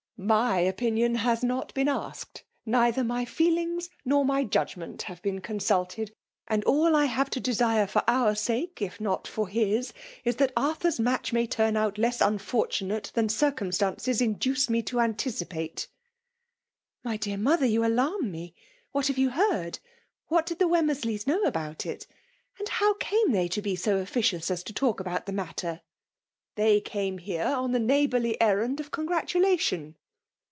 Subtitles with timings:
[0.21, 5.19] ^ My opinion has not been asked; neither my feel ings nor my judgment hare
[5.19, 6.13] been consulted;
[6.47, 9.49] ftod all I have to desire for our sake, if i&ot tog 1^.
[9.49, 9.93] FSMALR XK>M1NA<X!I0N.
[10.23, 14.99] hi9» iui that Arthur's mtitch may turn put less unfortunate than circumstances induce me to
[14.99, 15.87] anticipate.",..
[16.63, 18.53] *' My dear mother> you al^m me!
[18.91, 19.79] What have you heard?
[20.27, 21.03] What did the Wemmeiw.
[21.03, 22.05] leys knowabout.it?
[22.59, 25.81] And how came thi^yto be 90 officious as to talk about the matter V"
[26.61, 29.95] They came here on the neighbo.urly errwd of congratulation.